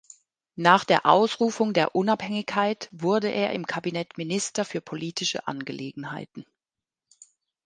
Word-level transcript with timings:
Nach 0.55 0.83
der 0.83 1.05
Ausrufung 1.05 1.73
der 1.73 1.93
Unabhängigkeit 1.93 2.89
wurde 2.91 3.27
er 3.31 3.53
im 3.53 3.67
Kabinett 3.67 4.17
Minister 4.17 4.65
für 4.65 4.81
Politische 4.81 5.45
Angelegenheiten. 5.47 6.43